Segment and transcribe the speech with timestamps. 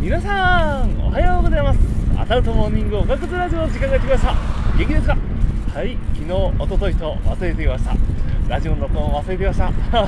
[0.00, 1.78] 皆さんおはようございます。
[2.18, 4.34] アダルトモーニングおかくずラジオの時間が来ました。
[4.78, 5.16] 元気ですか？
[5.74, 7.94] はい昨日一昨日と忘れていました。
[8.48, 9.70] ラジオの録音忘れていました。
[9.92, 10.00] ま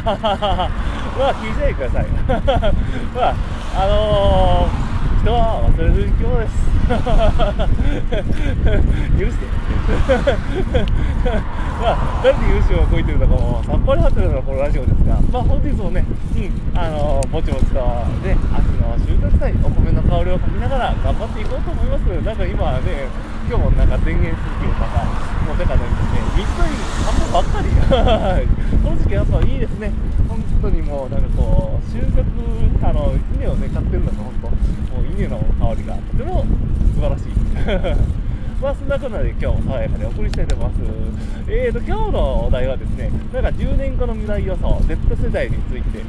[1.29, 2.07] あ聞いてください。
[3.15, 3.35] まあ
[3.77, 4.92] あのー
[5.23, 6.59] 人は忘れる生き物です
[9.15, 9.47] 許して
[11.79, 14.99] まあ誰に許しをこいてるのかもさっぱりはってるのがこのラジオです。
[15.07, 17.79] がまあ本日もねうんあのー、ぼちぼちと
[18.27, 23.07] ね秋の収穫祭お米の香りをかみながら頑張っていこうと思いますなんか今ね
[23.47, 25.07] 今日もなんか電源続きとか
[25.47, 25.87] もうだかね
[26.35, 29.93] 水といい田んぼばっかりこの時期やっぱいいですね。
[30.27, 32.25] 本当にもうなんかこう収穫
[32.89, 36.47] あの稲をね買ってるのが本当もう稲の香りがとても
[36.95, 37.25] 素晴らしい。
[38.63, 40.81] まあそんなことで今日爽やかでお送りしたいと思います。
[41.49, 45.99] えーと今日のお題はですねなんか10年後の未来予想 Z 世代について。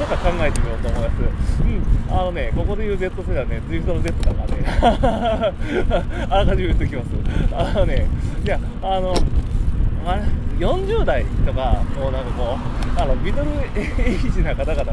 [0.00, 1.62] とか考えてみようと思います。
[1.62, 2.18] うん。
[2.18, 5.94] あのねここで言う Z 世代はね Z の Z だからね。
[6.30, 7.06] あらかじめ言っておきます。
[7.52, 8.06] あのね
[8.44, 9.14] いやあの
[10.06, 10.22] あれ
[10.58, 12.56] 40代とか、こうなんかこ
[12.96, 14.92] う、あのミドルエイジな方々が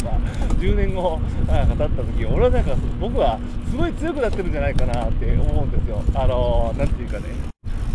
[0.60, 6.02] 10年後なんか経った時俺はなんか僕はすごい強くなってるんじゃないかなって思うんですよ。
[6.14, 7.26] あのなんていうかね。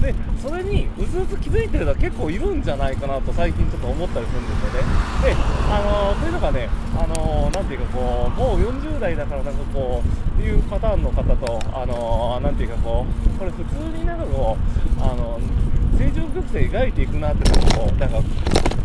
[0.03, 4.89] で、それにうずうず気づいてるのは結構いるんじゃないかなと最近ちょっと思ったりするんですよね。
[5.23, 5.37] で、
[5.71, 14.57] あのというのがね、あのなんていうかこう、もう40代だからなんかこう、っていうパターンの方と、あのなんていうかこう、これ普通になんかこ
[14.99, 15.39] う、あの
[15.98, 18.23] 正常曲線描いていくなってのもなんか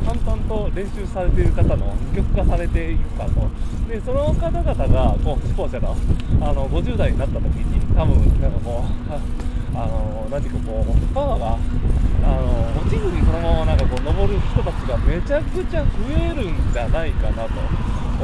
[0.06, 3.50] 淡々と練習されている方の二極化されていくかと
[3.90, 17.50] でその方々がこう視聴者があの50代になった時に多分なんかこう あの何ていうかこうパワーがあの落ちずにそのままなんかこう登る人たちがめちゃくちゃ増えるんじゃないかなと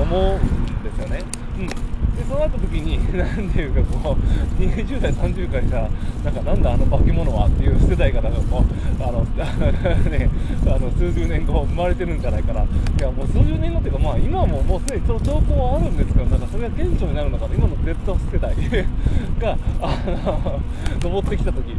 [0.01, 1.21] 思うんですよね。
[1.59, 1.92] うん
[2.33, 5.87] そうなった時に 何ていうかこう20代30代が
[6.25, 9.21] なんかなんだあの化け物はっていう世代がなんかこうあの
[10.09, 10.29] ね
[10.65, 12.61] あの数十年後生まれてるんじゃないかな。
[12.63, 12.65] い
[12.99, 17.53] やもう数十年後っていうかまあ今ももうすでに兆候はあるんですけどなんかそれが顕著になるのかな。
[17.53, 18.55] 今の Z 世代
[19.39, 20.59] があの
[21.03, 21.75] 登ってきた時。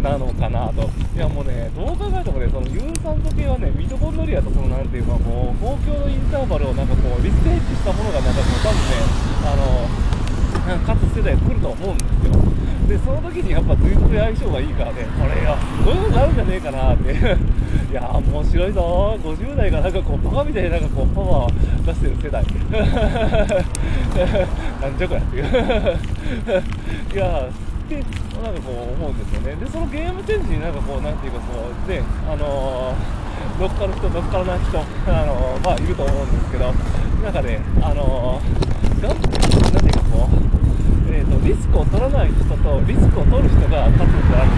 [0.00, 0.90] なのかなと。
[1.14, 8.94] いやもうね、どう考えてもね、その有酸素系はね、ミトコンドリアとそのなんていうか、こう、公共のインターバルをなんかこう、リスクヘッジしたものがなんかこう、多分ね、
[9.44, 9.86] あの、
[10.86, 12.32] 勝つ世代来ると思うんですよ。
[12.88, 17.14] で、その時にやっぱずっと相性がいいからね、これ、いや、すごいことあるんじゃねえかなって。
[17.90, 22.44] いや面白いぞ50代がなんかこう、バカみたいになんかこう、パワー出してる世代。
[24.80, 25.44] なんじゃこやっていう。
[27.14, 27.48] いや
[27.98, 29.56] ってなんかこう思うんですよね。
[29.56, 34.82] でそのゲームチェンジになんかこうなんていうかこうねあのー、乗っかる人乗っからない人あ
[35.26, 36.72] のー、まあいると思うんですけど
[37.24, 40.50] なんかねあのー、なんていうかこう
[41.10, 44.54] えーと、リスクを取らない人とリスクを取る人が勝つんじゃなく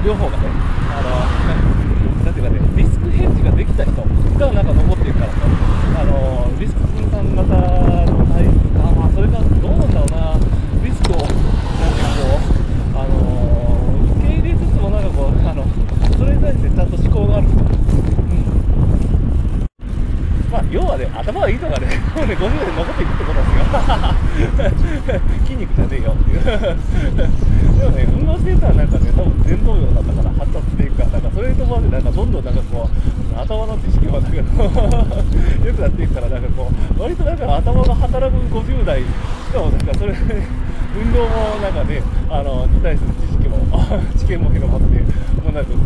[0.00, 0.48] て両方がね
[0.88, 5.36] あのなんていうかねリスクヘッジができた人がなんか残っていくからと
[6.00, 10.40] あのリスク分散型のタイプかまあそれがどうなんだろうな
[10.82, 11.16] リスクを
[12.96, 15.66] あのー、受け入れつつもなんかこうあの
[16.16, 17.66] それに対してちゃんと思考がある人、うん、
[20.50, 23.64] まあ要はね頭がいいとかねもうね50年残っていくってことですよ。
[25.46, 26.42] 筋肉じゃねえよっていう。
[26.44, 34.36] でもね運動してたらなんかね多分前頭葉だったから発達していくからなんかそれとまでなんかどんどんなんかこう頭の知識もなんか
[35.64, 39.06] 良くなっていくからなんかこう割となんか頭が働く50代し
[39.52, 40.14] かもなんかそれ
[40.96, 41.28] 運動も
[41.62, 43.58] なんかねあのに対する知識も
[44.16, 45.00] 知見も広まって
[45.40, 45.76] もうなんかこ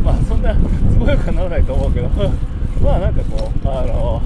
[0.00, 2.08] うまあそんなすごいくはならないと思うけど。
[2.82, 4.20] まあなんかこうあの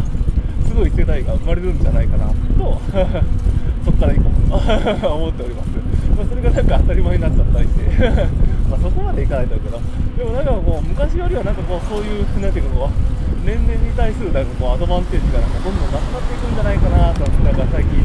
[0.66, 2.80] すごい世代が生まれるんじゃないかなと
[3.84, 5.68] そこからいいかも思っております、
[6.16, 7.84] まあ、それがなんか当たり前になっちゃったりして
[8.68, 9.80] まそこまでいかないとけど
[10.16, 18.00] でもなんかこう昔よりはなんかこうそういうなんていうかこう年々に対するなんかこうアドバンテージがなんかどんどんなくなっていくんじゃないかなとなんか最近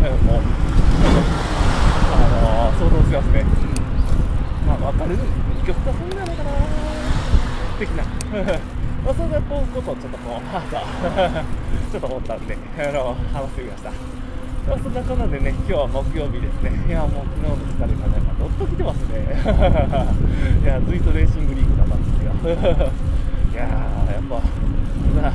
[0.00, 0.46] なんかこう
[2.16, 3.44] あの、想像しますね、
[4.66, 5.18] まあ分かる
[5.60, 6.50] 二極化するんじゃないかな
[7.78, 8.04] 的な。
[9.06, 10.82] まあそんなことをちょっとこう朝
[11.92, 13.90] ちょっと思ったんであの話してみました。
[14.66, 16.74] まあ、そんなこんなでね、今日は木曜日ですね。
[16.88, 19.22] いや、もう昨日の疲れがなんかどっと来てますね。
[20.58, 22.34] いや、ずいとレーシングリーグだったんですよ。
[23.54, 24.42] いや、やっぱ、
[25.22, 25.30] な、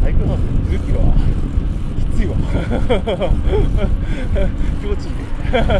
[0.00, 0.40] サイクルハウス
[0.72, 1.12] 10キロは。
[2.00, 2.36] きついわ。
[4.80, 5.28] 気持ちいいね。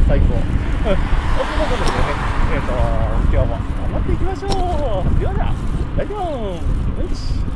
[0.06, 0.36] 最高。
[0.76, 1.00] そんな
[1.64, 2.72] ことでねえっ、ー、と
[3.32, 4.48] 今日も頑張っていきましょ
[5.00, 5.18] う。
[5.18, 5.85] ではでは。
[5.96, 7.55] ライドン